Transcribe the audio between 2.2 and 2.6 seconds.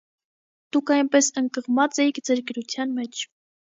ձեր